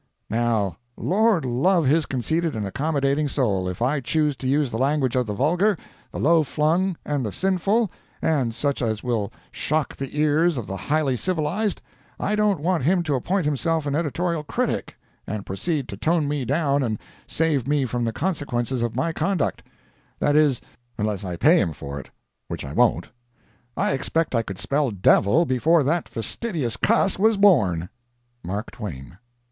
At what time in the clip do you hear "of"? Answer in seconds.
5.15-5.27, 10.57-10.65, 18.81-18.95